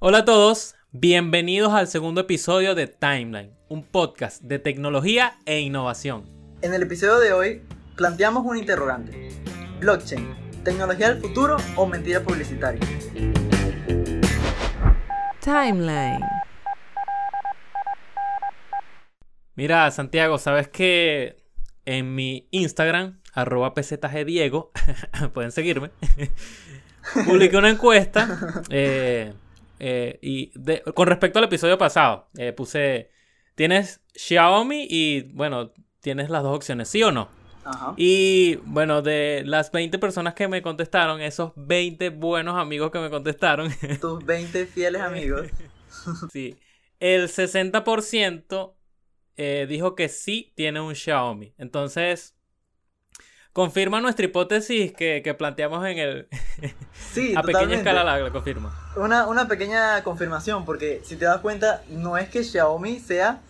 [0.00, 6.28] Hola a todos, bienvenidos al segundo episodio de Timeline, un podcast de tecnología e innovación.
[6.62, 7.62] En el episodio de hoy
[7.96, 9.30] planteamos un interrogante.
[9.78, 10.34] Blockchain,
[10.64, 12.80] ¿tecnología del futuro o mentira publicitaria?
[15.40, 16.24] Timeline.
[19.54, 21.36] Mira, Santiago, ¿sabes que
[21.84, 24.72] en mi Instagram, arroba pzgdiego,
[25.32, 25.92] pueden seguirme,
[27.26, 29.34] publiqué una encuesta eh,
[29.78, 33.10] eh, y de- con respecto al episodio pasado, eh, puse,
[33.54, 37.28] tienes Xiaomi y bueno, tienes las dos opciones, ¿sí o no?
[37.64, 37.94] Ajá.
[37.96, 43.08] Y bueno, de las 20 personas que me contestaron, esos 20 buenos amigos que me
[43.10, 45.46] contestaron, Tus 20 fieles amigos.
[46.32, 46.56] sí,
[47.00, 48.74] el 60%
[49.36, 51.54] eh, dijo que sí tiene un Xiaomi.
[51.58, 52.33] Entonces,
[53.54, 56.28] confirma nuestra hipótesis que, que planteamos en el...
[57.12, 58.76] Sí, a pequeña escala la, la confirma.
[58.96, 63.40] Una, una pequeña confirmación, porque si te das cuenta, no es que Xiaomi sea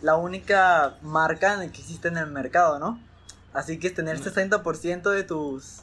[0.00, 3.00] la única marca que existe en el mercado, ¿no?
[3.52, 4.24] Así que tener No.
[4.24, 5.80] 60% de tus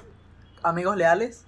[0.63, 1.43] amigos leales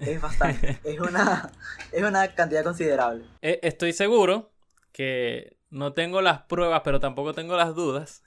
[0.00, 0.80] es bastante.
[0.84, 1.52] es, una,
[1.92, 3.24] es una cantidad considerable.
[3.40, 4.50] Eh, estoy seguro
[4.90, 8.24] que no tengo las pruebas, pero tampoco tengo las dudas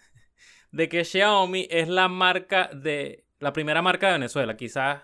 [0.72, 4.56] de que Xiaomi es la marca de la primera marca de Venezuela.
[4.56, 5.02] Quizás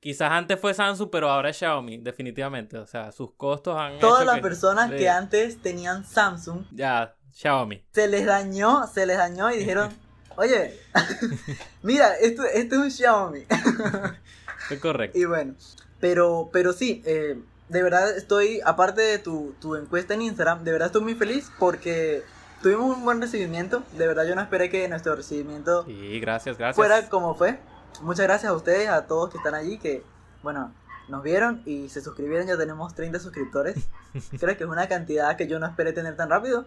[0.00, 2.76] quizás antes fue Samsung, pero ahora es Xiaomi, definitivamente.
[2.78, 6.64] O sea, sus costos han Todas hecho las que- personas le- que antes tenían Samsung
[6.70, 7.82] ya Xiaomi.
[7.92, 9.90] se les dañó, se les dañó y dijeron,
[10.36, 10.78] oye,
[11.82, 13.44] mira, esto, esto es un Xiaomi.
[14.70, 15.16] Es correcto.
[15.18, 15.54] y bueno,
[16.00, 17.38] pero, pero sí, eh,
[17.68, 21.50] de verdad estoy, aparte de tu, tu encuesta en Instagram, de verdad estoy muy feliz
[21.58, 22.22] porque
[22.62, 23.82] tuvimos un buen recibimiento.
[23.96, 26.76] De verdad yo no esperé que nuestro recibimiento Sí, gracias, gracias.
[26.76, 27.58] fuera como fue.
[28.02, 30.02] Muchas gracias a ustedes, a todos que están allí, que,
[30.42, 30.72] bueno,
[31.08, 32.46] nos vieron y se suscribieron.
[32.46, 33.88] Ya tenemos 30 suscriptores.
[34.38, 36.66] Creo que es una cantidad que yo no esperé tener tan rápido.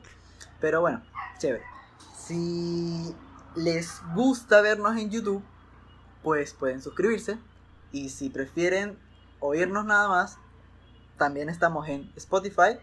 [0.59, 1.01] Pero bueno,
[1.37, 1.63] chévere.
[2.17, 3.13] Si
[3.55, 5.43] les gusta vernos en YouTube,
[6.23, 7.37] pues pueden suscribirse.
[7.91, 8.97] Y si prefieren
[9.39, 10.37] oírnos nada más,
[11.17, 12.77] también estamos en Spotify,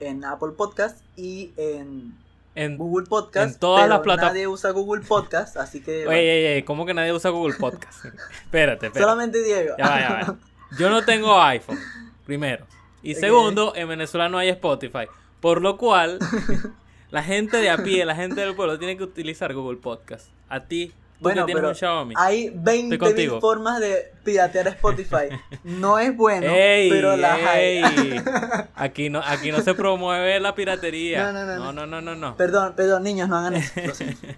[0.00, 2.16] en Apple Podcast y en
[2.56, 2.78] En...
[2.78, 3.54] Google Podcast.
[3.54, 6.04] En todas pero las plata- Nadie usa Google Podcast, así que.
[6.04, 8.04] Ey, ey, ey, ¿cómo que nadie usa Google Podcast?
[8.44, 8.98] espérate, espérate.
[9.00, 9.74] solamente Diego.
[9.78, 10.36] Ya va, ya va.
[10.78, 11.78] Yo no tengo iPhone,
[12.24, 12.66] primero.
[13.02, 15.06] Y segundo, en Venezuela no hay Spotify.
[15.40, 16.18] Por lo cual,
[17.10, 20.28] la gente de a pie, la gente del pueblo, tiene que utilizar Google Podcast.
[20.48, 22.14] A ti, Bueno, pero Xiaomi.
[22.16, 23.34] Hay 20 contigo.
[23.34, 25.28] mil formas de piratear Spotify.
[25.64, 26.90] No es bueno, ¡Ey!
[26.90, 27.82] pero las hay.
[28.74, 31.32] Aquí no, aquí no se promueve la piratería.
[31.32, 32.36] No, no, no, no, no, no, no, no.
[32.36, 33.72] Perdón, perdón, niños, no hagan eso.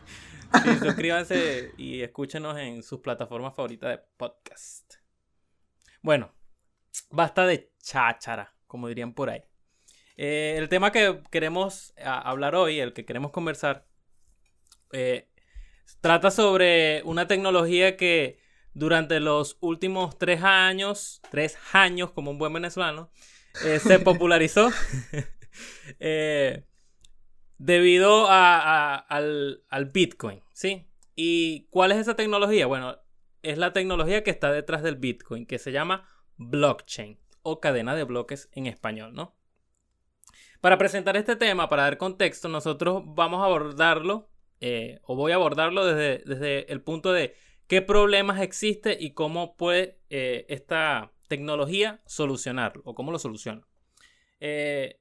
[0.65, 4.95] Sí, suscríbanse y escúchenos en sus plataformas favoritas de podcast.
[6.01, 6.33] Bueno,
[7.11, 9.43] basta de cháchara, como dirían por ahí.
[10.17, 13.87] Eh, el tema que queremos a- hablar hoy, el que queremos conversar,
[14.93, 15.29] eh,
[16.01, 18.39] trata sobre una tecnología que
[18.75, 23.11] durante los últimos tres años, tres años como un buen venezolano,
[23.65, 24.71] eh, se popularizó.
[25.99, 26.63] Eh,
[27.57, 28.59] debido a-
[28.95, 30.87] a- al, al Bitcoin, ¿sí?
[31.17, 32.67] ¿Y cuál es esa tecnología?
[32.67, 32.97] Bueno,
[33.43, 36.07] es la tecnología que está detrás del Bitcoin, que se llama
[36.37, 39.35] blockchain o cadena de bloques en español, ¿no?
[40.61, 44.31] Para presentar este tema, para dar contexto, nosotros vamos a abordarlo,
[44.61, 47.35] eh, o voy a abordarlo desde, desde el punto de
[47.67, 53.67] qué problemas existe y cómo puede eh, esta tecnología solucionarlo, o cómo lo soluciona.
[54.41, 55.01] Eh,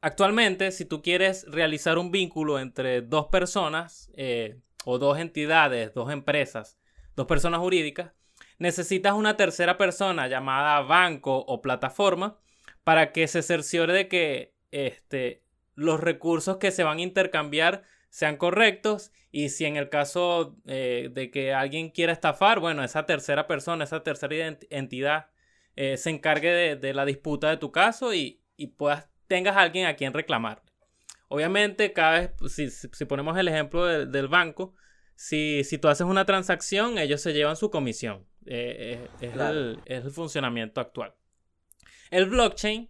[0.00, 4.12] Actualmente, si tú quieres realizar un vínculo entre dos personas
[4.84, 6.78] o dos entidades, dos empresas,
[7.16, 8.12] dos personas jurídicas,
[8.58, 12.38] necesitas una tercera persona llamada banco o plataforma
[12.84, 15.42] para que se cerciore de que este,
[15.74, 21.08] los recursos que se van a intercambiar sean correctos y si en el caso eh,
[21.12, 25.30] de que alguien quiera estafar, bueno, esa tercera persona, esa tercera entidad
[25.74, 29.62] eh, se encargue de, de la disputa de tu caso y, y puedas tengas a
[29.62, 30.62] alguien a quien reclamar.
[31.26, 34.76] Obviamente, cada vez, pues, si, si- ponemos el ejemplo del- del banco,
[35.16, 38.24] si, si tú haces una transacción, ellos se llevan su comisión.
[38.46, 39.58] Eh, es, es Claro.
[39.58, 41.14] el, es el funcionamiento actual.
[42.12, 42.88] El blockchain,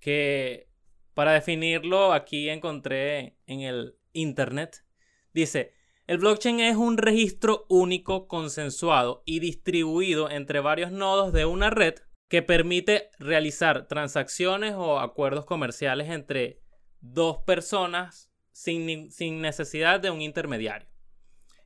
[0.00, 0.70] que
[1.12, 4.84] para definirlo aquí encontré en el internet,
[5.32, 5.72] dice,
[6.06, 11.94] el blockchain es un registro único, consensuado y distribuido entre varios nodos de una red
[12.28, 16.60] que permite realizar transacciones o acuerdos comerciales entre
[17.00, 20.88] dos personas sin, sin necesidad de un intermediario.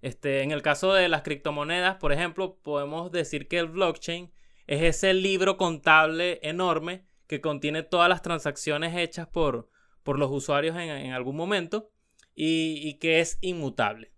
[0.03, 4.33] Este, en el caso de las criptomonedas, por ejemplo, podemos decir que el blockchain
[4.67, 9.69] es ese libro contable enorme que contiene todas las transacciones hechas por,
[10.03, 11.91] por los usuarios en, algún momento
[12.35, 14.13] y, que es inmutable.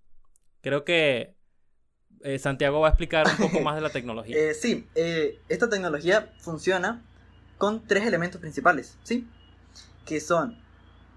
[0.61, 1.37] Creo que
[2.21, 4.37] eh, Santiago va a explicar un poco más de la tecnología.
[4.37, 7.03] Eh, sí, eh, esta tecnología funciona
[7.59, 9.29] con tres elementos principales, ¿sí?
[10.07, 10.59] Que son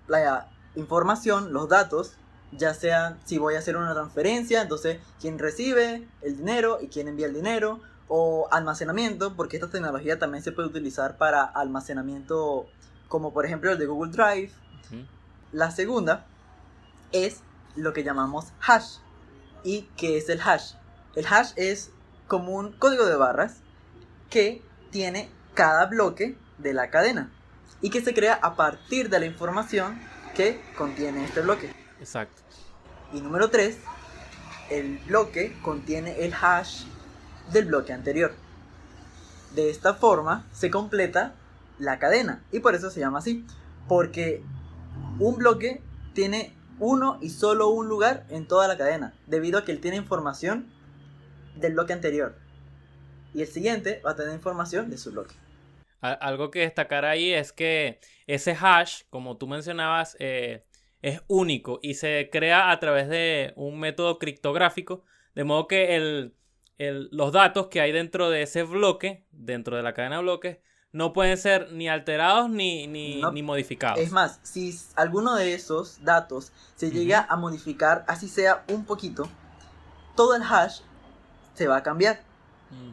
[0.07, 2.15] la información, los datos,
[2.51, 7.07] ya sea si voy a hacer una transferencia, entonces quién recibe el dinero y quién
[7.07, 12.68] envía el dinero, o almacenamiento, porque esta tecnología también se puede utilizar para almacenamiento
[13.07, 14.51] como por ejemplo el de Google Drive.
[15.51, 16.25] La segunda
[17.16, 17.42] es
[17.76, 18.98] lo que llamamos hash.
[19.64, 20.74] ¿Y qué es el hash?
[21.16, 21.92] El hash es
[22.28, 23.58] como un código de barras
[24.30, 27.32] que tiene cada bloque de la cadena
[27.82, 30.00] y que se crea a partir de la información
[30.36, 31.74] que contiene este bloque.
[32.00, 32.42] Exacto.
[33.14, 33.78] Y número 3,
[34.70, 36.84] el bloque contiene el hash
[37.52, 38.34] del bloque anterior.
[39.54, 41.36] De esta forma se completa
[41.80, 43.46] la cadena y por eso se llama así,
[43.88, 44.44] porque
[45.20, 45.82] un bloque
[46.14, 49.98] tiene uno y solo un lugar en toda la cadena, debido a que él tiene
[49.98, 50.72] información
[51.56, 52.36] del bloque anterior.
[53.33, 55.36] Y el siguiente va a tener información de su bloque.
[56.01, 60.66] Algo que destacar ahí es que ese hash, como tú mencionabas, eh,
[61.01, 66.31] es único y se crea a través de un método criptográfico, de modo que
[66.78, 70.57] los datos que hay dentro de ese bloque, dentro de la cadena de bloques,
[70.95, 74.00] no pueden ser ni alterados ni, ni, modificados.
[74.00, 79.27] Es más, si alguno de esos datos se llega a modificar, así sea un poquito,
[80.15, 80.80] todo el hash
[81.53, 82.21] se va a cambiar.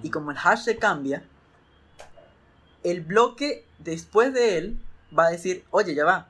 [0.03, 1.23] Y como el hash se cambia,
[2.83, 4.81] el bloque después de él
[5.17, 6.29] va a decir, oye, ya va,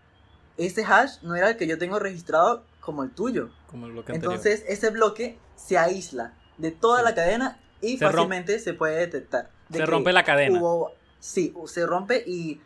[0.58, 3.48] ese hash no era el que yo tengo registrado como el tuyo.
[3.70, 8.74] Como el bloque Entonces ese bloque se aísla de toda la cadena y fácilmente se
[8.74, 9.48] puede detectar.
[9.70, 10.60] se rompe la cadena.
[11.22, 12.60] Sí, se rompe y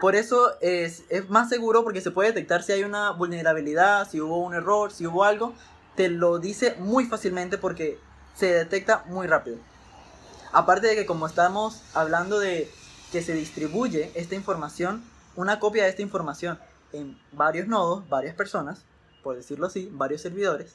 [0.00, 4.20] por eso es, es más seguro porque se puede detectar si hay una vulnerabilidad, si
[4.20, 5.54] hubo un error, si hubo algo.
[5.94, 7.98] Te lo dice muy fácilmente porque
[8.34, 9.58] se detecta muy rápido.
[10.50, 12.70] Aparte de que como estamos hablando de
[13.12, 15.04] que se distribuye esta información,
[15.36, 16.58] una copia de esta información
[16.92, 18.82] en varios nodos, varias personas,
[19.22, 20.74] por decirlo así, varios servidores,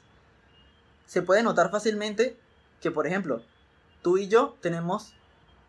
[1.06, 2.38] se puede notar fácilmente
[2.82, 3.42] que, por ejemplo,
[4.04, 5.14] tú y yo tenemos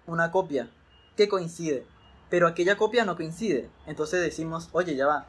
[0.06, 0.68] una copia
[1.16, 1.84] que coincide,
[2.28, 3.68] pero aquella copia no coincide.
[3.86, 5.28] Entonces decimos, oye, ya va,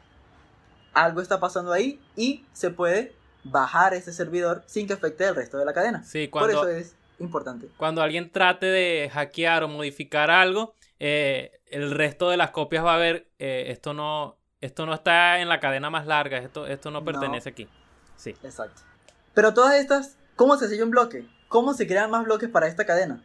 [0.92, 3.14] algo está pasando ahí y se puede
[3.44, 6.04] bajar ese servidor sin que afecte el resto de la cadena.
[6.04, 7.68] Sí, cuando, Por eso es importante.
[7.76, 12.94] Cuando alguien trate de hackear o modificar algo, eh, el resto de las copias va
[12.94, 16.92] a ver, eh, esto no esto no está en la cadena más larga, esto, esto
[16.92, 17.68] no pertenece aquí.
[18.16, 18.30] Sí.
[18.44, 18.82] Exacto.
[19.34, 21.26] Pero todas estas, ¿cómo se sella un bloque?
[21.48, 23.24] ¿Cómo se crean más bloques para esta cadena?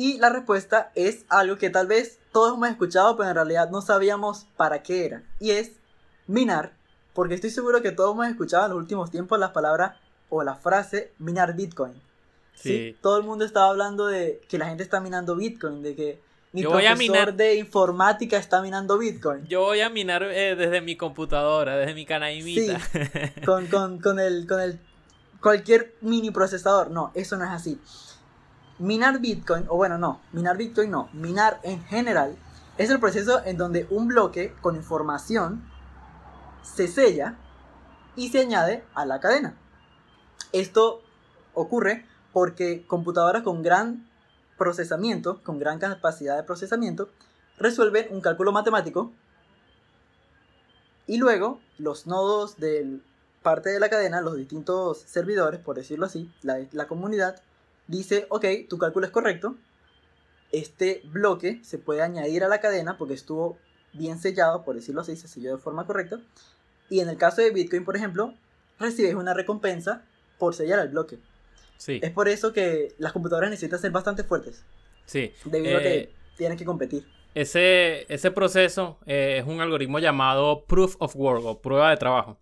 [0.00, 3.82] Y la respuesta es algo que tal vez todos hemos escuchado, pero en realidad no
[3.82, 5.22] sabíamos para qué era.
[5.38, 5.72] Y es
[6.26, 6.72] minar,
[7.12, 10.00] porque estoy seguro que todos hemos escuchado en los últimos tiempos la palabra
[10.30, 11.92] o la frase minar Bitcoin.
[12.54, 12.96] ¿sí?
[13.02, 16.18] Todo el mundo estaba hablando de que la gente está minando Bitcoin, de que
[16.52, 17.34] mi yo profesor voy a minar...
[17.34, 19.46] de informática está minando Bitcoin.
[19.48, 22.80] Yo voy a minar eh, desde mi computadora, desde mi canaimita.
[22.80, 24.78] Sí, con, con, con, el, con el
[25.42, 26.90] cualquier mini procesador.
[26.90, 27.78] No, eso no es así.
[28.80, 32.34] Minar Bitcoin, o bueno, no, minar Bitcoin no, minar en general,
[32.78, 35.62] es el proceso en donde un bloque con información
[36.62, 37.36] se sella
[38.16, 39.54] y se añade a la cadena.
[40.52, 41.02] Esto
[41.52, 44.08] ocurre porque computadoras con gran
[44.56, 47.10] procesamiento, con gran capacidad de procesamiento,
[47.58, 49.12] resuelven un cálculo matemático
[51.06, 53.00] y luego los nodos de
[53.42, 57.42] parte de la cadena, los distintos servidores, por decirlo así, la, la comunidad,
[57.90, 59.56] dice, ok, tu cálculo es correcto,
[60.52, 63.58] este bloque se puede añadir a la cadena porque estuvo
[63.92, 66.20] bien sellado, por decirlo así, se selló de forma correcta.
[66.88, 68.34] Y en el caso de Bitcoin, por ejemplo,
[68.78, 70.04] recibes una recompensa
[70.38, 71.18] por sellar el bloque.
[71.86, 74.64] Es por eso que las computadoras necesitan ser bastante fuertes.
[75.06, 75.32] Sí.
[75.44, 77.06] Debido a que eh, tienen que competir.
[77.34, 82.38] Ese, ese proceso eh, es un algoritmo llamado Proof of Work o prueba de trabajo.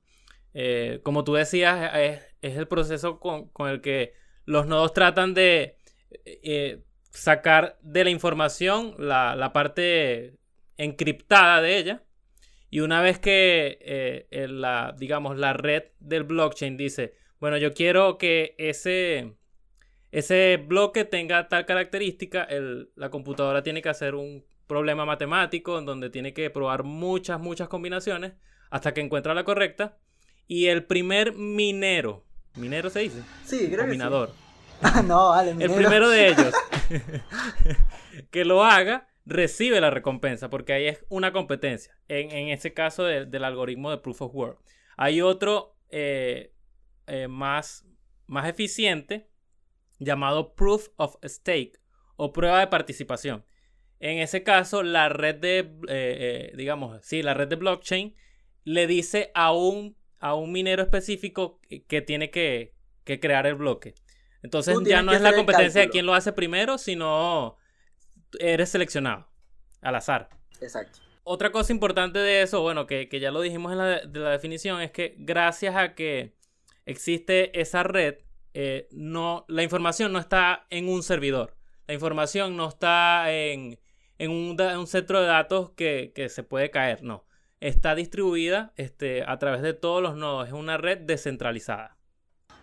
[0.54, 4.14] Eh, como tú decías, es, el proceso con, el que
[4.48, 5.76] los nodos tratan de
[7.10, 10.38] sacar de la información la, parte
[10.76, 12.02] encriptada de ella.
[12.70, 18.54] Y una vez que la, digamos, la red del blockchain dice, bueno, yo quiero que
[18.58, 19.34] ese,
[20.12, 22.48] ese bloque tenga tal característica,
[22.94, 27.68] la computadora tiene que hacer un problema matemático en donde tiene que probar muchas, muchas
[27.68, 28.32] combinaciones
[28.70, 29.98] hasta que encuentra la correcta.
[30.46, 32.24] Y el primer minero,
[32.58, 34.32] minero se dice, sí, creo minador.
[34.80, 36.54] Ah, no, vale, El primero de ellos
[38.30, 41.98] que lo haga recibe la recompensa, porque ahí es una competencia.
[42.08, 44.60] En, ese caso del algoritmo de Proof of Work.
[44.96, 46.54] Hay otro eh,
[47.06, 47.86] eh, más,
[48.26, 49.28] más eficiente
[49.98, 51.72] llamado Proof of Stake
[52.16, 53.44] o prueba de participación.
[54.00, 58.14] En ese caso, la red de, eh, digamos, sí, la red de blockchain
[58.64, 63.94] le dice a un, a un minero específico que tiene que, que crear el bloque.
[64.42, 67.56] Entonces ya no es la competencia de quién lo hace primero, sino
[68.38, 69.26] eres seleccionado
[69.80, 70.28] al azar.
[70.60, 71.00] Exacto.
[71.24, 74.80] Otra cosa importante de eso, bueno, que, ya lo dijimos en la, de la definición,
[74.80, 76.34] es que gracias a que
[76.86, 78.16] existe esa red,
[78.54, 81.54] eh, no, la información no está en un servidor.
[81.86, 83.78] La información no está en,
[84.20, 87.26] un, centro de datos que, se puede caer, no.
[87.60, 90.46] Está distribuida este, a través de todos los nodos.
[90.46, 91.96] Es una red descentralizada.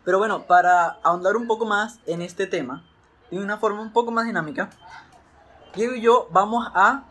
[0.06, 2.86] Pero bueno, para ahondar un poco más en este tema,
[3.32, 4.70] de una forma un poco más dinámica,
[5.76, 7.04] Diego y yo vamos a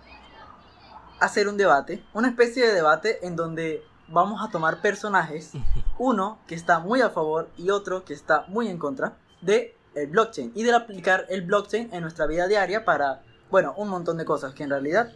[1.21, 5.53] hacer un debate, una especie de debate en donde vamos a tomar personajes,
[5.99, 10.07] uno que está muy a favor y otro que está muy en contra de el
[10.09, 14.25] blockchain y de aplicar el blockchain en nuestra vida diaria para, bueno, un montón de
[14.25, 15.13] cosas que en realidad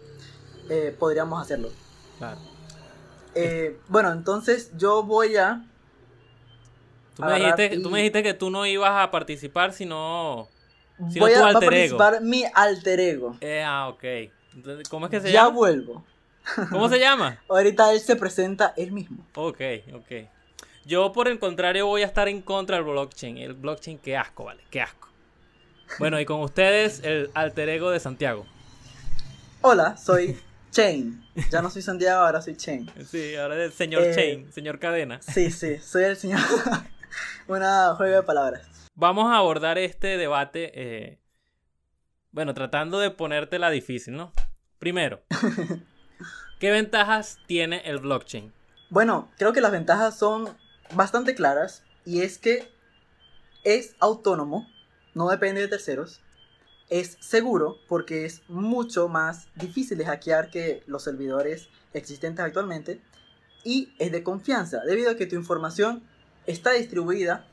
[0.68, 1.70] eh, podríamos hacerlo.
[2.18, 2.57] Claro.
[3.40, 5.64] Eh, bueno, entonces yo voy a
[7.18, 7.24] Tú
[7.90, 10.48] me, dijiste, que tú no ibas a participar, sino.
[10.98, 13.36] Voy a, participar mi alter ego.
[13.40, 14.04] Eh, ah, ok.
[14.88, 15.48] ¿Cómo es que se llama?
[15.48, 16.04] Ya vuelvo.
[16.70, 17.40] ¿Cómo se llama?
[17.48, 19.26] Ahorita él se presenta él mismo.
[19.34, 19.60] Ok,
[19.94, 20.28] ok.
[20.84, 23.36] Yo, por el contrario, voy a estar en contra del blockchain.
[23.36, 25.08] El blockchain, qué asco, vale, qué asco.
[25.98, 28.46] Bueno, y con ustedes, el alter ego de Santiago.
[29.60, 30.38] Hola, soy
[30.70, 31.24] Chain.
[31.50, 32.90] Ya no soy Santiago, ahora soy Chain.
[33.06, 35.20] Sí, ahora es el señor eh, Chain, señor Cadena.
[35.22, 36.40] Sí, sí, soy el señor.
[37.48, 38.66] Una juego de palabras.
[38.94, 41.18] Vamos a abordar este debate, eh,
[42.32, 44.32] bueno, tratando de ponértela difícil, ¿no?
[44.78, 45.22] Primero,
[46.60, 48.52] ¿qué ventajas tiene el blockchain?
[48.90, 50.48] Bueno, creo que las ventajas son
[50.92, 52.68] bastante claras y es que
[53.64, 54.66] es autónomo,
[55.14, 56.20] no depende de terceros,
[56.88, 63.00] es seguro porque es mucho más difícil de hackear que los servidores existentes actualmente
[63.64, 66.02] y es de confianza debido a que tu información
[66.46, 67.46] está distribuida,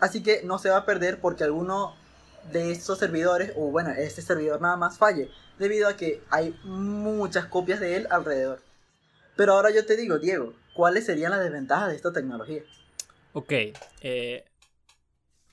[0.00, 1.94] así que no se va a perder porque alguno
[2.52, 7.46] de esos servidores, o bueno, ese servidor nada más falle, debido a que hay muchas
[7.46, 8.60] copias de él alrededor.
[9.36, 12.62] Pero ahora yo te digo, Diego, ¿cuáles serían las desventajas de esta tecnología?
[13.32, 13.52] Ok,
[14.00, 14.44] eh,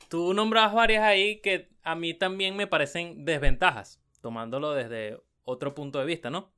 [0.10, 6.00] tú nombras varias ahí que a mí también me parecen desventajas, tomándolo desde otro punto
[6.00, 6.52] de vista, ¿no?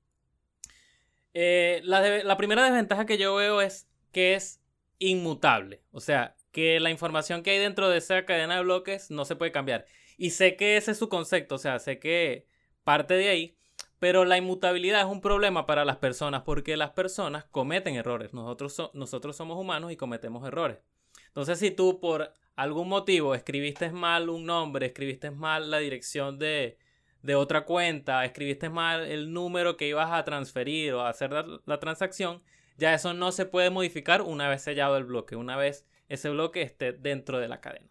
[1.34, 4.62] Eh, la, primera desventaja que yo veo es que es
[4.98, 5.84] inmutable.
[5.92, 9.36] O sea, que la información que hay dentro de esa cadena de bloques no se
[9.36, 9.86] puede cambiar.
[10.18, 12.48] Y sé que ese es su concepto, o sea, sé que
[12.84, 13.58] parte de ahí,
[14.00, 18.34] pero la inmutabilidad es un problema para las personas porque las personas cometen errores.
[18.34, 20.80] Nosotros somos humanos y cometemos errores.
[21.28, 26.78] Entonces, si tú por algún motivo escribiste mal un nombre, escribiste mal la dirección de,
[27.22, 31.80] de otra cuenta, escribiste mal el número que ibas a transferir o a hacer la
[31.80, 32.44] transacción,
[32.76, 36.62] ya eso no se puede modificar una vez sellado el bloque, una vez ese bloque
[36.62, 37.88] esté dentro de la cadena.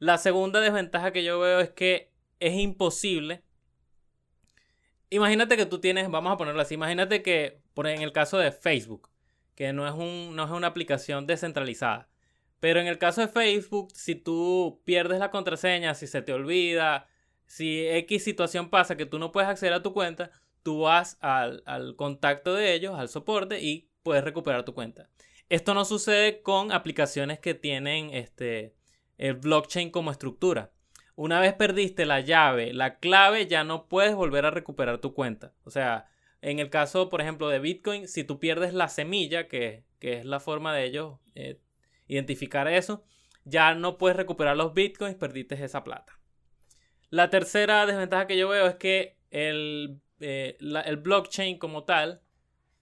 [0.00, 3.44] La segunda desventaja que yo veo es que es imposible.
[5.10, 8.50] Imagínate que tú tienes, vamos a ponerlo así, imagínate que, por en el caso de
[8.50, 9.10] Facebook,
[9.54, 12.08] que no es, un, no es una aplicación descentralizada.
[12.62, 17.08] Pero en el caso de Facebook, si tú pierdes la contraseña, si se te olvida,
[17.44, 20.30] si X situación pasa que tú no puedes acceder a tu cuenta,
[20.62, 21.64] tú vas al,
[21.96, 25.08] contacto de ellos, al soporte y puedes recuperar tu cuenta.
[25.48, 28.76] Esto no sucede con aplicaciones que tienen este,
[29.18, 30.70] el blockchain como estructura.
[31.16, 35.52] Una vez perdiste la llave, la clave, ya no puedes volver a recuperar tu cuenta.
[35.64, 36.06] O sea,
[36.40, 40.38] en el caso, por ejemplo, de Bitcoin, si tú pierdes la semilla, que, es la
[40.38, 41.58] forma de ellos eh,
[42.12, 43.04] identificar eso,
[43.44, 46.18] ya no puedes recuperar los Bitcoins, perdiste esa plata.
[47.10, 52.22] La tercera desventaja que yo veo es que el, eh, el blockchain como tal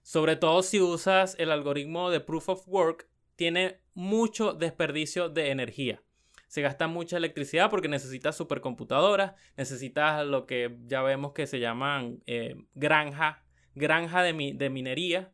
[0.03, 6.03] sobre todo si usas el algoritmo de Proof of Work, tiene mucho desperdicio de energía.
[6.49, 12.23] Se gasta mucha electricidad porque necesitas supercomputadoras, necesitas lo que ya vemos que se llaman
[12.27, 13.45] eh, granja,
[13.75, 15.33] granja de, minería.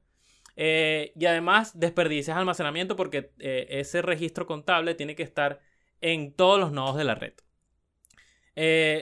[0.57, 5.61] Eh, y además desperdicias almacenamiento porque eh, ese registro contable tiene que estar
[6.01, 7.35] en todos los nodos de la red.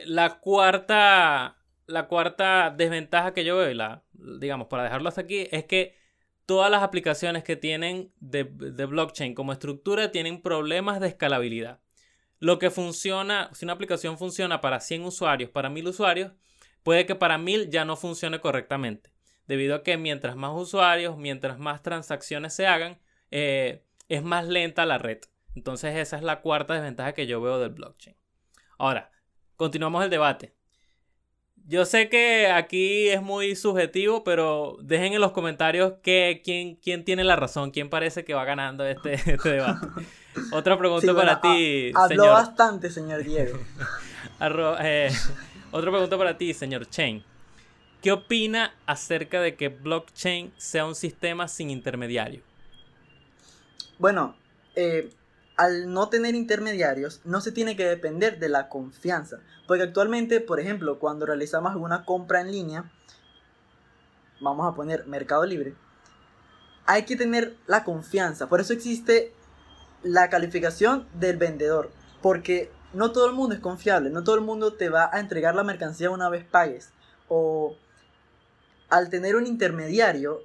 [0.06, 5.64] la cuarta la cuarta desventaja que yo veo, la, digamos, para dejarlo hasta aquí, es
[5.64, 5.94] que
[6.46, 11.80] todas las aplicaciones que tienen de, blockchain como estructura tienen problemas de escalabilidad.
[12.40, 16.32] Lo que funciona, si una aplicación funciona para 100 usuarios, para 1000 usuarios,
[16.82, 19.10] puede que para 1000 ya no funcione correctamente.
[19.46, 22.98] Debido a que mientras más usuarios, mientras más transacciones se hagan,
[23.30, 25.18] eh, es más lenta la red.
[25.54, 28.16] Entonces esa es la cuarta desventaja que yo veo del blockchain.
[28.78, 29.10] Ahora,
[29.56, 30.54] continuamos el debate.
[31.66, 37.04] Yo sé que aquí es muy subjetivo, pero dejen en los comentarios que, quién, quién
[37.04, 39.86] tiene la razón, quién parece que va ganando este, este debate.
[40.52, 41.90] Otra pregunta para ti.
[41.94, 43.58] Habló bastante, señor Diego.
[44.80, 45.10] Eh,
[45.70, 47.24] otra pregunta para ti, señor Chain.
[48.04, 52.42] ¿Qué opina acerca de que blockchain sea un sistema sin intermediario?
[53.98, 54.36] Bueno,
[54.74, 55.08] eh,
[55.56, 59.38] al no tener intermediarios, no se tiene que depender de la confianza.
[59.66, 62.92] Porque actualmente, por ejemplo, cuando realizamos alguna compra en línea,
[64.38, 65.74] vamos a poner Mercado Libre,
[66.84, 68.50] hay que tener la confianza.
[68.50, 69.32] Por eso existe
[70.02, 71.90] la calificación del vendedor.
[72.20, 75.54] Porque no todo el mundo es confiable, no todo el mundo te va a entregar
[75.54, 76.92] la mercancía una vez pagues.
[77.28, 77.78] O
[78.88, 80.42] al tener un intermediario,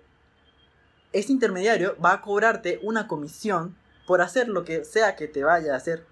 [1.12, 3.76] ese intermediario va a cobrarte una comisión
[4.08, 6.06] por hacer lo que sea que te vaya a hacer.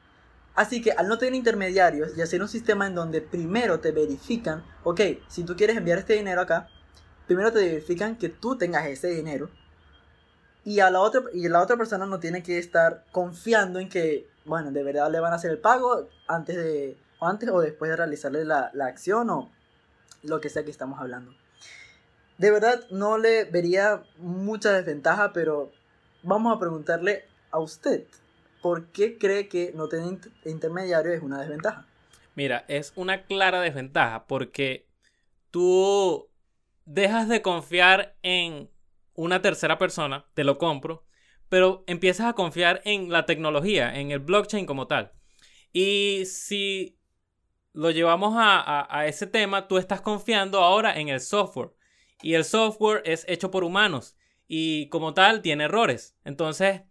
[0.56, 4.64] Así que al no tener intermediarios y hacer un sistema en donde primero te verifican,
[4.84, 6.68] ok, si tú quieres enviar este dinero acá,
[7.28, 9.50] primero te verifican que tú tengas ese dinero.
[10.64, 14.28] Y a la otra, y la otra persona no tiene que estar confiando en que,
[14.46, 17.90] bueno, de verdad le van a hacer el pago antes de, o antes o después
[17.90, 19.52] de realizarle la, la acción o
[20.24, 21.34] lo que sea que estamos hablando.
[22.38, 25.72] De verdad no le vería mucha desventaja, pero
[26.24, 28.06] vamos a preguntarle a usted,
[28.62, 31.88] ¿por qué cree que no tener intermediario es una desventaja?
[32.36, 34.88] Mira, es una clara desventaja porque
[35.50, 36.30] tú
[36.86, 38.70] dejas de confiar en
[39.16, 41.06] una tercera persona, te lo compro,
[41.50, 45.12] pero empiezas a confiar en la tecnología, en el blockchain como tal.
[45.74, 47.00] Y si
[47.74, 51.72] lo llevamos a, a, ese tema, tú estás confiando ahora en el software.
[52.22, 56.16] Y el software es hecho por humanos y como tal tiene errores.
[56.24, 56.82] Entonces,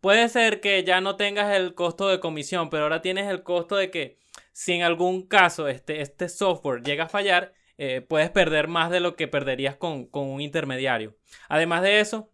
[0.00, 3.76] puede ser que ya no tengas el costo de comisión, pero ahora tienes el costo
[3.76, 4.18] de que
[4.52, 9.00] si en algún caso este, este software llega a fallar, eh, puedes perder más de
[9.00, 11.16] lo que perderías con, un intermediario.
[11.48, 12.30] Además de eso,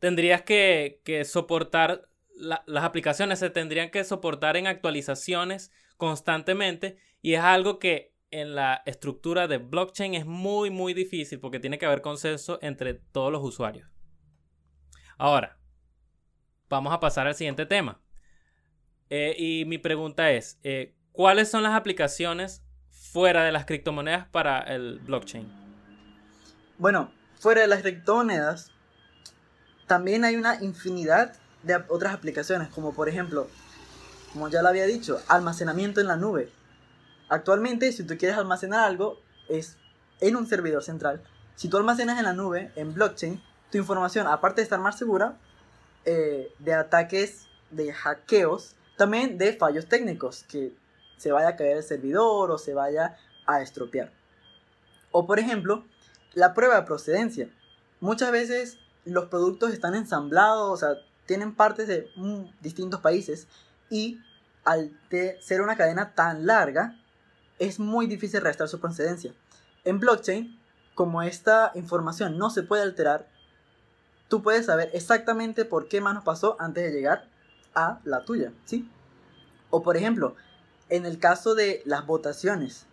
[0.00, 7.78] tendrías que, soportar, las aplicaciones se tendrían que soportar en actualizaciones constantemente y es algo
[7.78, 12.58] que en la estructura de blockchain es muy muy difícil porque tiene que haber consenso
[12.62, 13.88] entre todos los usuarios.
[15.18, 15.58] Ahora,
[16.68, 18.00] vamos a pasar al siguiente tema.
[19.10, 24.60] Eh, y mi pregunta es, eh, ¿cuáles son las aplicaciones fuera de las criptomonedas para
[24.60, 25.52] el blockchain?
[26.78, 28.70] Bueno, fuera de las criptomonedas,
[29.86, 33.48] también hay una infinidad de otras aplicaciones, como por ejemplo,
[34.32, 36.50] como ya lo había dicho, almacenamiento en la nube.
[37.30, 39.78] Actualmente, si tú quieres almacenar algo, es
[40.20, 41.22] en un servidor central.
[41.54, 45.38] Si tú almacenas en la nube, en blockchain, tu información, aparte de estar más segura,
[46.04, 50.74] eh, de ataques de hackeos, también de fallos técnicos, que
[51.16, 53.16] se vaya a caer el servidor o se vaya
[53.46, 54.10] a estropear.
[55.12, 55.84] O por ejemplo,
[56.34, 57.48] la prueba de procedencia.
[58.00, 62.10] Muchas veces los productos están ensamblados, o sea, tienen partes de
[62.60, 63.46] distintos países
[63.88, 64.18] y
[64.64, 64.98] al
[65.40, 66.99] ser una cadena tan larga,
[67.60, 69.32] es muy difícil restar su procedencia.
[69.84, 70.58] En blockchain,
[70.94, 73.28] como esta información no se puede alterar,
[74.28, 77.28] tú puedes saber exactamente por qué manos pasó antes de llegar
[77.74, 78.88] a la tuya, ¿sí?
[79.68, 80.34] O por ejemplo,
[80.88, 82.86] en el caso de las votaciones,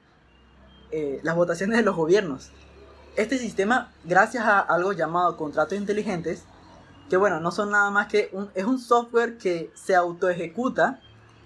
[0.91, 2.51] eh, las votaciones de los gobiernos,
[3.15, 6.43] este sistema, gracias a algo llamado contratos inteligentes,
[7.09, 10.99] que bueno, no son nada más que un, es un software que se auto ejecuta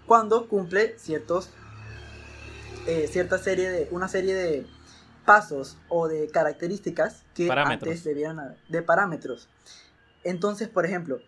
[0.08, 1.52] cuando cumple ciertos,
[2.88, 4.68] eh, cierta serie de, una serie de
[5.26, 9.48] pasos o de características que antes debieran haber, de parámetros.
[10.24, 11.20] Entonces, por ejemplo,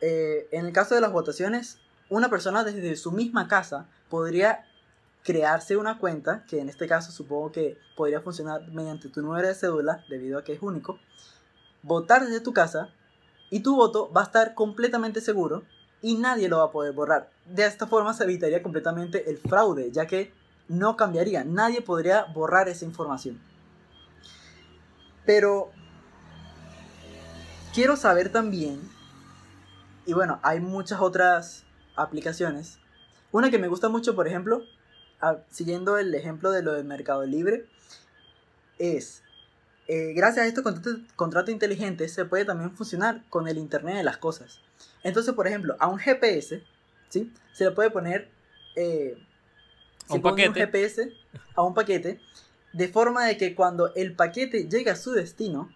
[0.00, 4.64] eh, en el caso de las votaciones, una persona desde su misma casa podría
[5.24, 9.54] crearse una cuenta, que en este caso supongo que podría funcionar mediante tu número de
[9.54, 10.98] cédula, debido a que es único,
[11.82, 12.90] votar desde tu casa
[13.50, 15.64] y tu voto va a estar completamente seguro
[16.02, 17.30] y nadie lo va a poder borrar.
[17.46, 20.32] De esta forma se evitaría completamente el fraude, ya que
[20.68, 23.40] no cambiaría, nadie podría borrar esa información.
[25.24, 25.70] Pero
[27.74, 28.80] quiero saber también,
[30.06, 31.64] y bueno, hay muchas otras
[31.96, 32.78] aplicaciones.
[33.32, 34.62] Una que me gusta mucho, por ejemplo,
[35.50, 37.66] siguiendo el ejemplo de lo del Mercado Libre,
[38.78, 39.22] es,
[39.88, 40.64] eh, gracias a estos
[41.16, 44.60] contratos, inteligentes, se puede también funcionar con el Internet de las Cosas.
[45.02, 46.62] Entonces, por ejemplo, a un GPS,
[47.08, 47.32] ¿sí?
[47.52, 48.28] Se le puede poner...
[48.76, 49.16] Eh,
[50.10, 50.48] un paquete.
[50.48, 51.12] un GPS
[51.54, 52.20] a un paquete,
[52.72, 55.70] de forma de que cuando el paquete llegue a su destino,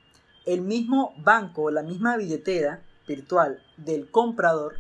[0.47, 4.77] el mismo banco o la misma billetera virtual del comprador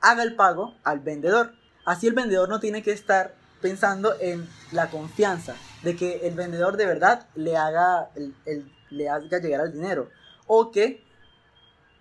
[0.00, 1.52] haga el pago al vendedor.
[1.84, 6.76] Así el vendedor no tiene que estar pensando en la confianza de que el vendedor
[6.76, 8.10] de verdad le haga,
[8.90, 10.08] le haga llegar el dinero.
[10.46, 11.04] O que,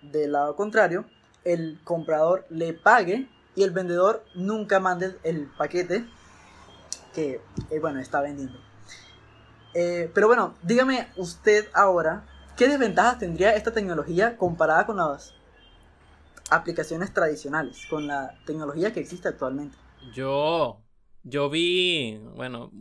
[0.01, 1.05] del lado contrario,
[1.43, 6.05] el comprador le pague y el vendedor nunca mande el paquete
[7.13, 8.59] que, eh, bueno, está vendiendo.
[9.73, 12.25] Eh, pero bueno, dígame usted ahora,
[12.57, 15.33] ¿qué desventajas tendría esta tecnología comparada con las
[16.49, 19.77] aplicaciones tradicionales, con la tecnología que existe actualmente?
[20.13, 20.81] Yo,
[21.23, 22.71] yo vi, bueno,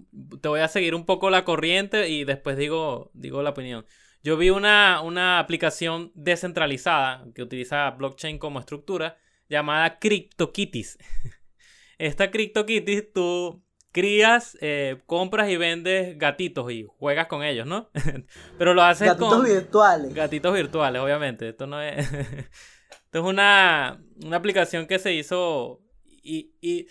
[0.40, 3.84] te voy a seguir un poco la corriente y después digo, digo la opinión.
[4.22, 9.16] Yo vi una, una aplicación descentralizada que utiliza blockchain como estructura
[9.48, 10.98] llamada CryptoKitties.
[11.98, 17.90] Esta CryptoKitties tú crías, eh, compras y vendes gatitos y juegas con ellos, ¿no?
[18.58, 19.44] Pero lo haces gatitos con...
[19.44, 20.14] virtuales.
[20.14, 21.48] Gatitos virtuales, obviamente.
[21.48, 22.08] Esto no es...
[22.12, 26.86] Esto es una, una aplicación que se hizo y, y,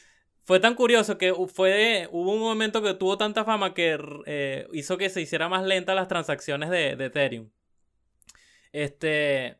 [0.48, 4.98] fue tan curioso que fue, hubo un momento que tuvo tanta fama que eh, hizo
[4.98, 7.50] que se hiciera más lenta las transacciones de, Ethereum.
[8.72, 9.58] Este...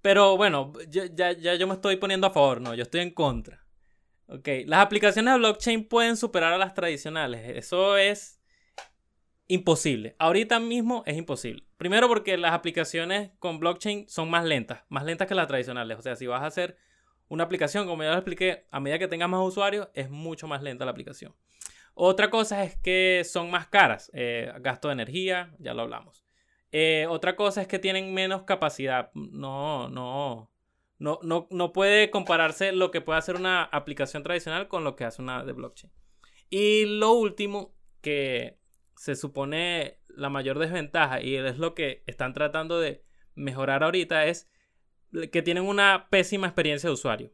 [0.00, 3.10] Pero bueno, ya, ya, ya yo me estoy poniendo a favor, no, yo estoy en
[3.10, 3.66] contra.
[4.28, 7.56] Ok, las aplicaciones de blockchain pueden superar a las tradicionales.
[7.56, 8.40] Eso es
[9.48, 10.14] imposible.
[10.20, 11.64] Ahorita mismo es imposible.
[11.78, 15.98] Primero porque las aplicaciones con blockchain son más lentas, más lentas que las tradicionales.
[15.98, 16.76] O sea, si vas a hacer
[17.28, 20.62] una aplicación, como ya lo expliqué, a medida que tengas más usuarios, es mucho más
[20.62, 21.34] lenta la aplicación.
[21.94, 24.10] Otra cosa es que son más caras.
[24.14, 26.24] Eh, gasto de energía, ya lo hablamos.
[26.70, 29.10] Eh, otra cosa es que tienen menos capacidad.
[29.14, 30.50] No, no.
[31.00, 35.22] No, no, puede compararse lo que puede hacer una aplicación tradicional con lo que hace
[35.22, 35.92] una de blockchain.
[36.50, 38.58] Y lo último, que
[38.96, 43.04] se supone la mayor desventaja, y es lo que están tratando de
[43.36, 44.50] mejorar ahorita, es
[45.32, 47.32] que tienen una pésima experiencia de usuario.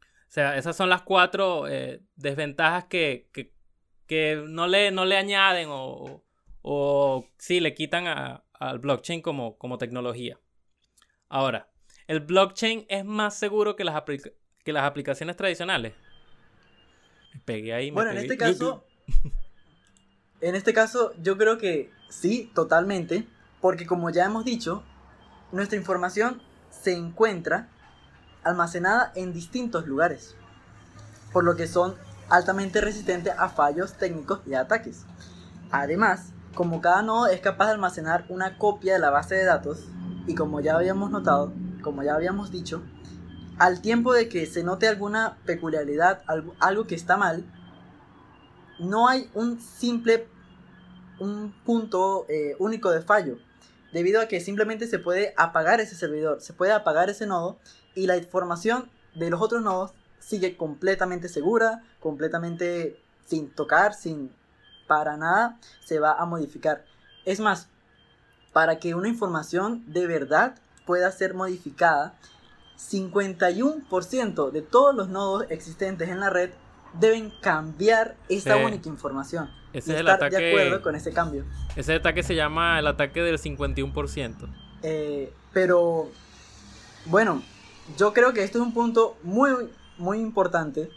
[0.00, 3.28] O sea, esas son las cuatro eh, desventajas que,
[4.48, 6.24] no, le, no le añaden o,
[6.62, 8.06] o sí le quitan
[8.52, 10.38] al blockchain como, como tecnología.
[11.28, 11.68] Ahora,
[12.08, 14.02] ¿El blockchain es más seguro que las,
[14.64, 15.92] que las aplicaciones tradicionales?
[17.34, 17.90] Me pegué ahí.
[17.90, 18.86] bueno, en este caso,
[20.40, 23.28] en este caso yo creo que sí, totalmente,
[23.60, 24.82] porque como ya hemos dicho,
[25.52, 26.40] nuestra información
[26.88, 27.68] se encuentra
[28.44, 30.34] almacenada en distintos lugares,
[31.34, 31.96] por lo que son
[32.30, 35.04] altamente resistentes a fallos técnicos y ataques.
[35.70, 39.84] Además, como cada nodo es capaz de almacenar una copia de la base de datos,
[40.26, 42.82] y como ya habíamos notado, como ya habíamos dicho,
[43.58, 46.22] al tiempo de que se note alguna peculiaridad,
[46.58, 47.44] algo, que está mal,
[48.80, 50.26] no hay un simple,
[51.20, 53.36] un punto eh, único de fallo,
[53.92, 57.58] debido a que simplemente se puede apagar ese servidor, se puede apagar ese nodo
[57.94, 64.32] y la información de los otros nodos sigue completamente segura, completamente sin tocar, sin
[64.86, 66.84] para nada se va a modificar.
[67.24, 67.68] Es más,
[68.52, 72.14] para que una información de verdad pueda ser modificada,
[72.78, 76.50] 51% de todos los nodos existentes en la red
[76.98, 79.50] deben cambiar esta única información.
[79.78, 81.44] Ese es el ataque, de acuerdo con ese cambio.
[81.76, 84.48] Ese ataque se llama el ataque del 51%.
[84.82, 86.10] Eh, pero,
[87.06, 87.42] bueno,
[87.96, 89.50] yo creo que esto es un punto muy,
[89.96, 90.90] muy importante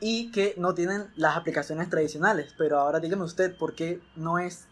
[0.00, 2.54] y que no tienen las aplicaciones tradicionales.
[2.56, 4.68] Pero ahora dígame usted por qué no es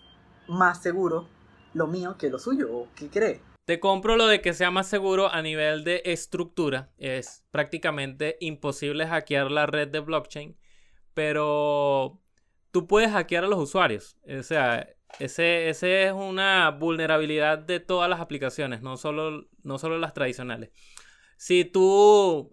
[0.47, 1.29] más seguro
[1.75, 3.41] lo mío que lo suyo, o qué cree.
[3.65, 6.91] Te compro lo de que sea más seguro a nivel de estructura.
[6.99, 10.59] Es prácticamente imposible hackear la red de blockchain,
[11.15, 12.21] pero
[12.73, 14.19] tú puedes hackear a los usuarios.
[14.27, 14.89] O sea,
[15.21, 20.71] ese, ese es una vulnerabilidad de todas las aplicaciones, no solo, no solo las tradicionales.
[21.37, 22.51] Si tú,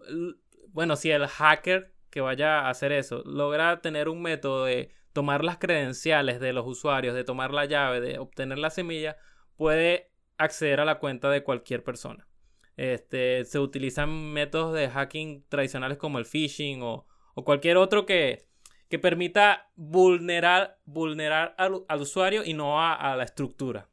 [0.68, 5.44] bueno, si el hacker que vaya a hacer eso logra tener un método de tomar
[5.44, 9.16] las credenciales de los usuarios, de tomar la llave, de obtener la semilla,
[9.56, 12.28] puede acceder a la cuenta de cualquier persona.
[12.76, 17.06] Este, se utilizan métodos de hacking tradicionales como el phishing o,
[17.44, 18.48] cualquier otro que,
[18.90, 23.88] que permita vulnerar, vulnerar al, usuario y no a, la estructura.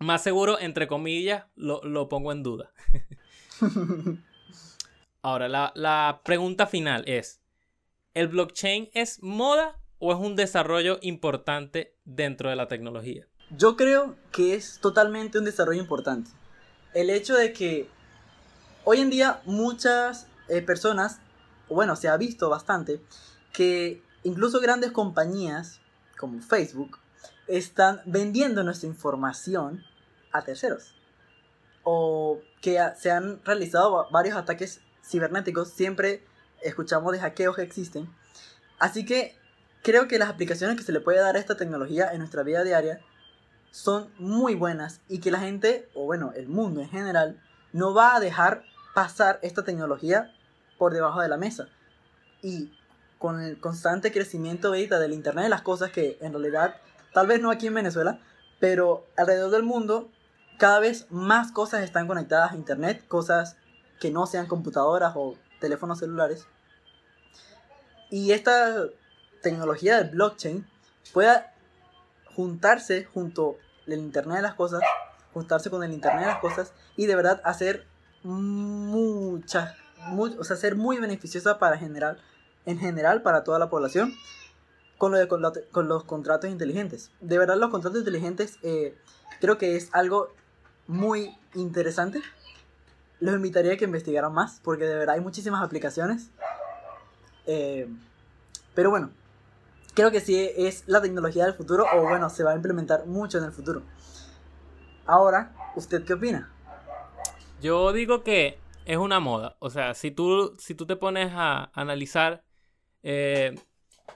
[0.00, 2.72] Más seguro, entre comillas, lo, pongo en duda.
[5.22, 7.40] Ahora, la, la pregunta final es,
[8.12, 13.28] ¿el blockchain es moda o es un desarrollo importante dentro de la tecnología?
[13.50, 16.32] Yo creo que es totalmente un desarrollo importante.
[16.92, 17.88] El hecho de que
[18.82, 21.20] hoy en día muchas eh, personas,
[21.68, 23.00] bueno, se ha visto bastante,
[23.52, 25.80] que incluso grandes compañías
[26.18, 26.98] como Facebook
[27.46, 29.84] están vendiendo nuestra información
[30.32, 30.94] a terceros.
[31.84, 35.68] O que se han realizado varios ataques cibernéticos.
[35.70, 36.24] Siempre
[36.62, 38.08] escuchamos de hackeos que existen.
[38.78, 39.36] Así que
[39.82, 42.64] creo que las aplicaciones que se le puede dar a esta tecnología en nuestra vida
[42.64, 43.00] diaria
[43.70, 47.40] son muy buenas y que la gente, o bueno, el mundo en general,
[47.72, 50.32] no va a dejar pasar esta tecnología
[50.78, 51.68] por debajo de la mesa.
[52.40, 52.72] Y
[53.24, 56.76] con el constante crecimiento ahorita del Internet de las cosas, que en realidad,
[57.14, 58.20] tal vez no aquí en Venezuela,
[58.60, 60.10] pero alrededor del mundo,
[60.58, 63.56] cada vez más cosas están conectadas a Internet, cosas
[63.98, 66.46] que no sean computadoras o teléfonos celulares.
[68.10, 68.88] Y esta
[69.40, 70.66] tecnología del blockchain
[71.14, 71.54] pueda
[72.36, 73.56] juntarse junto
[73.86, 74.82] al Internet de las cosas,
[75.32, 77.86] juntarse con el Internet de las cosas y de verdad hacer
[78.22, 79.76] mucha,
[80.12, 82.20] o sea, ser muy beneficiosa para general,
[82.66, 84.14] en general para toda la población
[84.98, 87.10] con, lo de, con, los contratos inteligentes.
[87.20, 88.96] De verdad los contratos inteligentes eh,
[89.40, 90.32] creo que es algo
[90.86, 92.22] muy interesante.
[93.20, 96.30] Los invitaría a que investigaran más porque de verdad hay muchísimas aplicaciones.
[97.46, 97.88] Eh,
[98.74, 99.10] pero bueno,
[99.94, 103.38] creo que sí es la tecnología del futuro o bueno, se va a implementar mucho
[103.38, 103.82] en el futuro.
[105.06, 106.50] Ahora, ¿usted qué opina?
[107.60, 109.56] Yo digo que es una moda.
[109.58, 112.42] O sea, si tú, si tú te pones a analizar,
[113.04, 113.54] eh,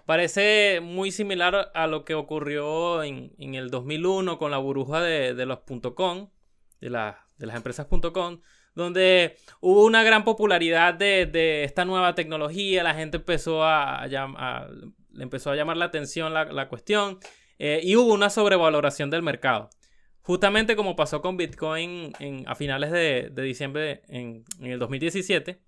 [0.06, 5.60] parece muy similar a lo que ocurrió en, el 2001 con la burbuja de, los
[5.94, 6.30] .com,
[6.80, 8.40] de, de las empresas .com,
[8.74, 15.50] donde hubo una gran popularidad de, esta nueva tecnología, la gente empezó a, le empezó
[15.50, 17.18] a llamar la atención la, cuestión
[17.58, 19.68] eh, y hubo una sobrevaloración del mercado.
[20.22, 22.12] Justamente como pasó con Bitcoin
[22.46, 25.60] a finales de, diciembre en, el 2017,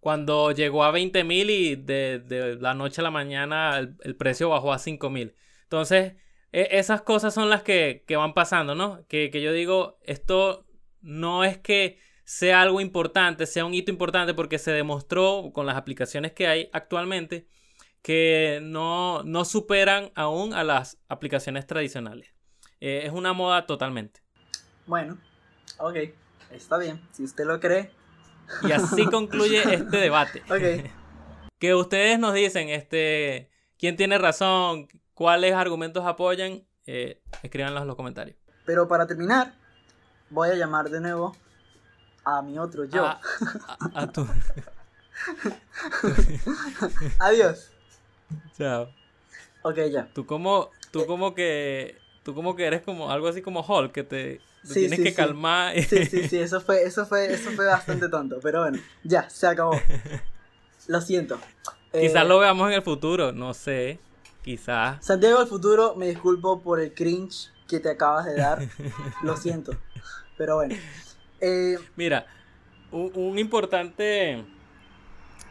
[0.00, 4.72] cuando llegó a 20 mil y de, la noche a la mañana el, precio bajó
[4.72, 5.34] a 5 mil.
[5.64, 6.14] Entonces,
[6.52, 9.06] e, esas cosas son las que, van pasando, ¿no?
[9.08, 10.66] Que, que, yo digo, esto
[11.00, 15.76] no es que sea algo importante, sea un hito importante, porque se demostró con las
[15.76, 17.48] aplicaciones que hay actualmente
[18.06, 22.32] que no, no superan aún a las aplicaciones tradicionales.
[22.80, 24.20] Eh, es una moda totalmente.
[24.86, 25.18] Bueno,
[25.78, 25.96] ok,
[26.52, 27.90] está bien, si usted lo cree.
[28.62, 30.42] Y así concluye este debate.
[30.50, 30.90] Ok.
[31.58, 37.96] Que ustedes nos dicen, este, quién tiene razón, cuáles argumentos apoyan, eh, escríbanlos en los
[37.96, 38.36] comentarios.
[38.66, 39.54] Pero para terminar,
[40.28, 41.34] voy a llamar de nuevo
[42.26, 43.06] a mi otro yo.
[43.06, 43.22] A,
[43.94, 44.28] a, tu...
[47.20, 47.70] Adiós.
[48.58, 48.90] Chao.
[49.62, 50.10] Ok, ya.
[50.12, 54.02] Tú como, tú como que Tú como que eres como algo así como Hulk, que
[54.02, 54.40] te,
[54.72, 55.74] tienes que calmar.
[55.82, 59.46] Sí, sí, sí, eso fue, eso fue, eso fue bastante tonto, pero bueno, ya, se
[59.46, 59.78] acabó.
[60.88, 61.38] Lo siento.
[61.92, 63.98] Quizás eh, lo veamos en el futuro, no sé,
[64.42, 65.04] quizás.
[65.04, 68.62] Santiago del futuro, me disculpo por el cringe que te acabas de dar,
[69.22, 69.72] lo siento,
[70.36, 70.76] pero bueno.
[71.40, 72.26] Eh, Mira,
[72.92, 74.44] un, importante...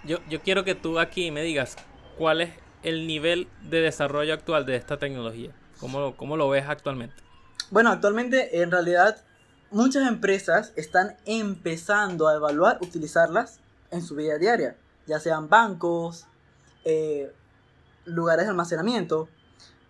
[0.06, 1.76] Yo, yo quiero que tú aquí me digas
[2.18, 2.52] cuál es
[2.84, 5.52] el nivel de desarrollo actual de esta tecnología.
[5.80, 7.16] ¿Cómo, lo ves actualmente?
[7.72, 9.18] Bueno, actualmente en realidad
[9.72, 13.60] muchas empresas están empezando a evaluar utilizarlas
[13.92, 14.76] en su vida diaria,
[15.08, 16.28] ya sean bancos,
[16.84, 17.34] eh,
[18.06, 19.28] lugares de almacenamiento,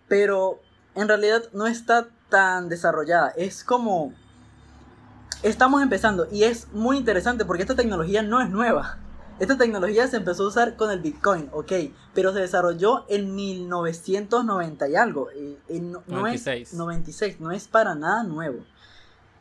[0.08, 0.60] pero
[0.94, 3.32] en realidad no está tan desarrollada.
[3.36, 4.14] Es como...
[5.42, 8.98] Estamos empezando y es muy interesante porque esta tecnología no es nueva.
[9.38, 11.72] Esta tecnología se empezó a usar con el Bitcoin, ok,
[12.14, 15.28] pero se desarrolló en 1990 y algo.
[15.30, 16.68] Eh, no, 96.
[16.68, 18.64] Es 96, no es para nada nuevo.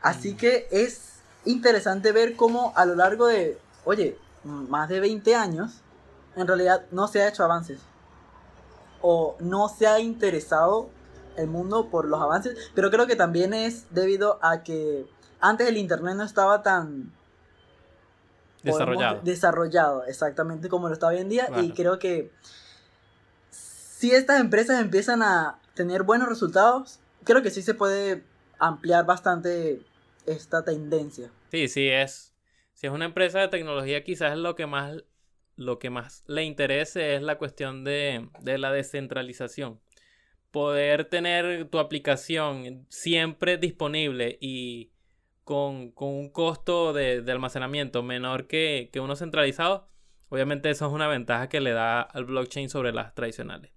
[0.02, 0.38] Así mm.
[0.38, 5.82] que es interesante ver cómo a lo largo de, oye, más de 20 años,
[6.36, 7.80] en realidad no se ha hecho avances.
[9.02, 10.90] O no se ha interesado
[11.38, 15.06] el mundo por los avances, pero creo que también es debido a que
[15.40, 17.14] antes el Internet no estaba tan
[18.66, 19.22] Desarrollado.
[19.24, 21.48] Desarrollado, exactamente como lo está hoy en día.
[21.62, 22.32] Y creo que
[23.50, 28.24] si estas empresas empiezan a tener buenos resultados, creo que sí se puede
[28.60, 29.82] ampliar bastante
[30.26, 31.32] esta tendencia.
[31.52, 32.34] Sí, sí es.
[32.74, 35.04] Si es una empresa de tecnología, quizás lo que más,
[35.56, 39.80] lo que más le interese es la cuestión de, de la descentralización.
[40.52, 44.92] Poder tener tu aplicación siempre disponible y
[45.46, 49.88] con, un costo de, almacenamiento menor que, uno centralizado,
[50.28, 53.72] obviamente eso es una ventaja que le da al blockchain sobre las tradicionales.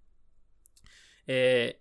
[1.27, 1.81] Eh,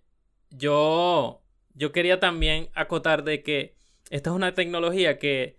[0.50, 1.42] yo,
[1.74, 3.76] yo quería también acotar de que
[4.10, 5.56] esta es una tecnología que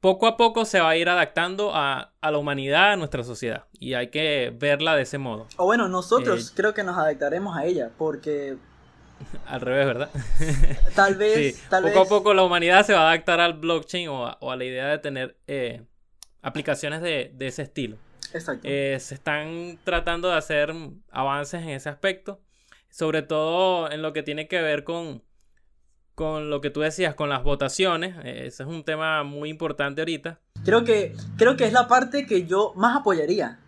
[0.00, 3.66] poco a poco se va a ir adaptando a, la humanidad, a nuestra sociedad.
[3.72, 5.48] Y hay que verla de ese modo.
[5.56, 8.56] O bueno, nosotros eh, creo que nos adaptaremos a ella, porque
[9.46, 10.10] Al revés, ¿verdad?
[10.94, 14.08] Tal vez, Sí, tal poco a poco la humanidad se va a adaptar al blockchain
[14.08, 15.82] o a, o a la idea de tener eh,
[16.42, 17.96] aplicaciones de, de ese estilo.
[18.32, 18.68] Exacto.
[18.68, 20.74] Eh, se están tratando de hacer
[21.10, 22.40] avances en ese aspecto,
[22.90, 25.22] sobre todo en lo que tiene que ver con,
[26.14, 28.16] con lo que tú decías, con las votaciones.
[28.24, 30.40] Eh, ese es un tema muy importante ahorita.
[30.64, 33.60] Creo que, creo que es la parte que yo más apoyaría.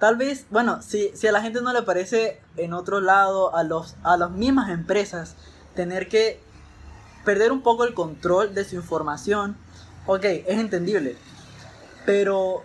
[0.00, 3.62] Tal vez, bueno, si, si a la gente no le parece en otro lado, a,
[3.62, 5.36] los, a las mismas empresas,
[5.76, 6.40] tener que
[7.24, 9.56] perder un poco el control de su información,
[10.06, 11.16] ok, es entendible.
[12.06, 12.62] Pero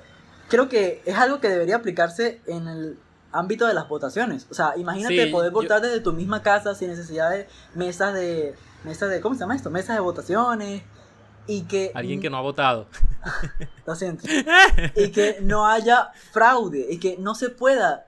[0.49, 2.97] creo que es algo que debería aplicarse en el
[3.33, 4.47] ámbito de las votaciones.
[4.49, 8.13] O sea, imagínate Sí, poder yo- votar desde tu misma casa sin necesidad de mesas
[8.13, 8.55] de...
[8.85, 9.69] Mesas de, ¿cómo se llama esto?
[9.69, 10.83] Mesas de votaciones.
[11.47, 11.91] Y que...
[11.93, 12.87] Alguien que no ha votado.
[13.85, 14.25] Lo siento.
[14.95, 18.07] y que no haya fraude y que no se pueda,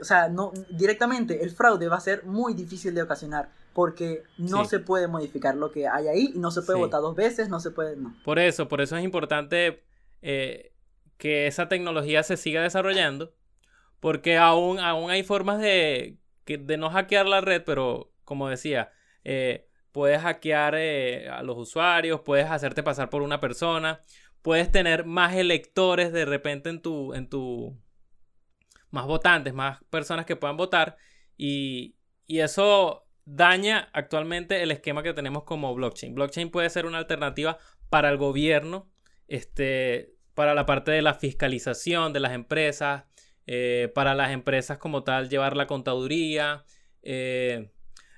[0.00, 4.64] o sea, no directamente el fraude va a ser muy difícil de ocasionar porque no
[4.64, 4.70] Sí.
[4.70, 6.82] se puede modificar lo que hay ahí y no se puede Sí.
[6.84, 8.14] votar dos veces, no se puede, no.
[8.24, 9.82] Por eso, por eso es importante
[10.22, 10.72] eh,
[11.18, 13.34] que esa tecnología se siga desarrollando,
[14.00, 18.90] porque aún, aún hay formas de, de no hackear la red, pero como decía,
[19.24, 24.02] eh, puedes hackear eh, a los usuarios, puedes hacerte pasar por una persona,
[24.42, 27.78] puedes tener más electores de repente en tu, en tu,
[28.90, 30.96] más votantes, más personas que puedan votar,
[31.36, 31.94] y,
[32.26, 36.16] y eso daña actualmente el esquema que tenemos como blockchain.
[36.16, 38.90] Blockchain puede ser una alternativa para el gobierno,
[39.28, 43.04] este, para la parte de la fiscalización de las empresas,
[43.46, 46.64] eh, para las empresas como tal llevar la contaduría.
[47.02, 47.70] eh,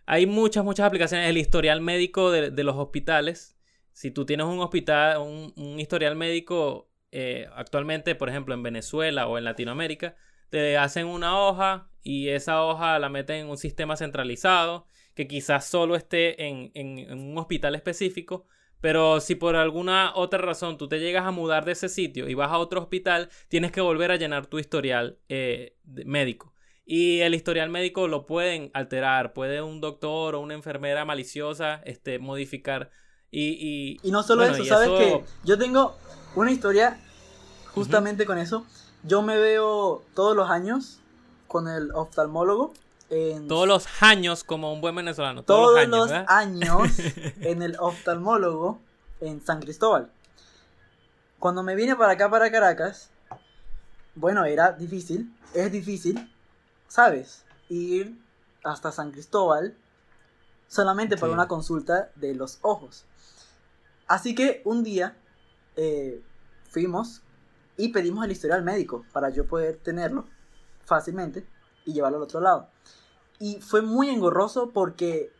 [0.06, 1.28] hay muchas, muchas aplicaciones.
[1.28, 3.58] El historial médico de, los hospitales.
[3.92, 9.36] Si tú tienes un hospital, un, historial médico eh, actualmente, por ejemplo, en Venezuela o
[9.36, 10.16] en Latinoamérica,
[10.50, 15.66] te hacen una hoja y esa hoja la meten en un sistema centralizado que quizás
[15.66, 16.70] solo esté en,
[17.10, 18.46] un hospital específico,
[18.80, 22.34] pero si por alguna otra razón tú te llegas a mudar de ese sitio y
[22.34, 26.52] vas a otro hospital, tienes que volver a llenar tu historial eh, médico.
[26.88, 32.20] Y el historial médico lo pueden alterar, puede un doctor o una enfermera maliciosa este,
[32.20, 32.90] modificar.
[33.32, 35.96] Y, y- Y no solo bueno, eso, ¿sabes eso- que Yo tengo
[36.36, 36.98] una historia
[37.74, 38.64] justamente con eso.
[39.02, 41.00] Yo me veo todos los años
[41.48, 42.72] con el oftalmólogo.
[43.10, 45.42] En todos los años como un buen venezolano.
[45.42, 47.32] todos Todos, los los años, años, ¿verdad?
[47.42, 48.80] en el oftalmólogo
[49.20, 50.10] en San Cristóbal.
[51.40, 53.10] Cuando me vine para acá, para Caracas,
[54.14, 56.28] bueno, era difícil, es difícil,
[56.88, 57.44] ¿sabes?
[57.68, 58.18] Ir
[58.64, 59.76] hasta San Cristóbal
[60.68, 63.04] solamente para una consulta de los ojos.
[64.06, 65.16] Así que un día
[65.76, 66.22] eh,
[66.70, 67.22] fuimos
[67.76, 70.26] y pedimos el historial médico para yo poder tenerlo
[70.84, 71.46] fácilmente
[71.84, 72.68] y llevarlo al otro lado.
[73.38, 75.30] Y fue muy engorroso porque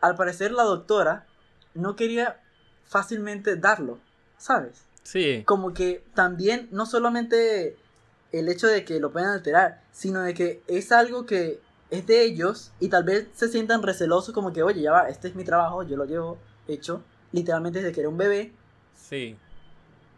[0.00, 1.26] al parecer la doctora
[1.74, 2.40] no quería
[2.84, 3.98] fácilmente darlo,
[4.36, 4.84] ¿sabes?
[5.02, 7.76] Sí, Como que también no solamente
[8.32, 12.24] el hecho de que lo puedan alterar, sino de que es algo que es de
[12.24, 15.44] ellos y tal vez se sientan recelosos como que, oye, ya va, este es mi
[15.44, 18.52] trabajo, yo lo llevo hecho literalmente desde que era un bebé,
[18.94, 19.36] sí.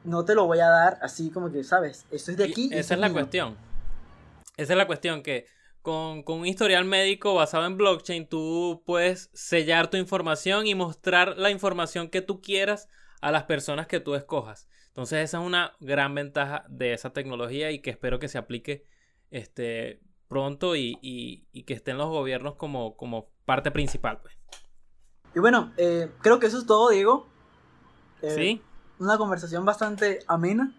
[0.05, 2.07] no te lo voy a dar así como que, ¿sabes?
[2.11, 2.72] Esto es de aquí.
[2.72, 3.14] y esa es la mío.
[3.14, 3.57] cuestión.
[4.57, 5.46] Esa es la cuestión que
[5.83, 11.37] con, con un historial médico basado en blockchain tú puedes sellar tu información y mostrar
[11.38, 12.88] la información que tú quieras
[13.20, 14.68] a las personas que tú escojas.
[14.94, 18.85] Entonces esa es una gran ventaja de esa tecnología y que espero que se aplique
[19.33, 24.20] este, pronto y, y- y que estén los gobiernos como, como parte principal.
[24.22, 24.35] Pues.
[25.35, 27.26] Y bueno, eh, creo que eso es todo, Diego.
[28.22, 28.62] Eh, ¿Sí?
[29.00, 30.72] Una conversación bastante amena.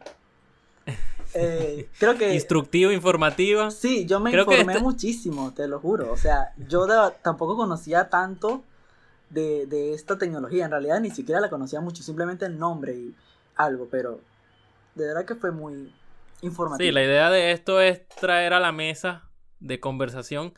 [1.37, 2.33] Eh, creo que...
[2.33, 3.69] Instructivo, informativa.
[3.69, 6.09] Sí, yo me Creo informé este- muchísimo, te lo juro.
[6.13, 8.63] O sea, yo de- tampoco conocía tanto
[9.29, 10.63] de, de esta tecnología.
[10.63, 13.15] En realidad ni siquiera la conocía mucho, simplemente el nombre y
[13.55, 14.19] algo, pero
[14.95, 15.93] de verdad que fue muy
[16.41, 16.87] informativo.
[16.87, 20.53] Sí, la idea de esto es traer a la mesa de conversación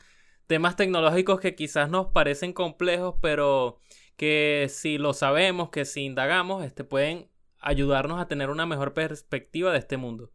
[0.48, 3.78] temas tecnológicos que quizás nos parecen complejos, pero
[4.16, 7.30] que si lo sabemos, que si indagamos, este, pueden
[7.60, 10.32] ayudarnos a tener una mejor perspectiva de este mundo.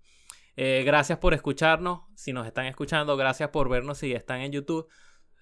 [0.55, 4.88] Eh, gracias por escucharnos, si nos están escuchando, gracias por vernos si están en YouTube.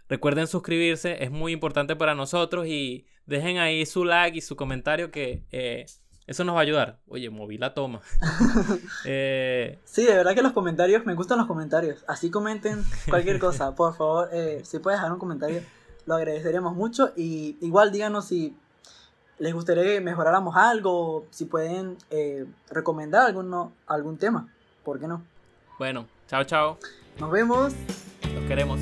[0.07, 5.11] Recuerden suscribirse, es muy importante para nosotros y dejen ahí su like y su comentario
[5.11, 5.85] que eh,
[6.31, 6.97] eso nos va a ayudar.
[7.09, 7.99] Oye, moví la toma.
[9.05, 12.03] Eh, Sí, de verdad que los comentarios, me gustan los comentarios.
[12.07, 13.75] Así comenten cualquier cosa.
[13.75, 15.61] Por favor, eh, si puedes dejar un comentario,
[16.05, 17.11] lo agradeceríamos mucho.
[17.17, 18.55] Y igual díganos si
[19.39, 24.47] les gustaría que mejoráramos algo, si pueden eh, recomendar alguno, algún tema.
[24.83, 25.23] ¿Por qué no?
[25.77, 26.77] bueno, chao, chao.
[27.19, 27.73] Nos vemos.
[28.33, 28.79] Los queremos.